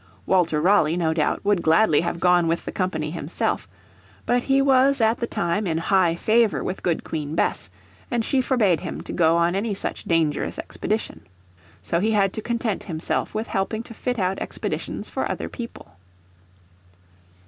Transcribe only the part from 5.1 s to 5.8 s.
the time in